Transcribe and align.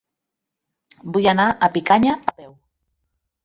Vull 1.19 1.29
anar 1.33 1.47
a 1.51 1.71
Picanya 1.77 2.19
a 2.33 2.37
peu. 2.41 2.51